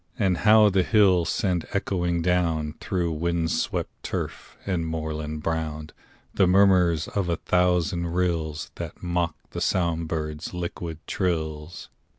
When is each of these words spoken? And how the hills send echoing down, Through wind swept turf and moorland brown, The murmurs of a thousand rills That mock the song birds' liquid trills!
And 0.17 0.37
how 0.39 0.69
the 0.71 0.81
hills 0.81 1.29
send 1.29 1.67
echoing 1.73 2.23
down, 2.23 2.73
Through 2.79 3.11
wind 3.11 3.51
swept 3.51 4.01
turf 4.01 4.57
and 4.65 4.87
moorland 4.87 5.43
brown, 5.43 5.91
The 6.33 6.47
murmurs 6.47 7.07
of 7.09 7.29
a 7.29 7.35
thousand 7.37 8.07
rills 8.07 8.71
That 8.77 9.03
mock 9.03 9.35
the 9.51 9.61
song 9.61 10.05
birds' 10.07 10.55
liquid 10.55 11.05
trills! 11.05 11.89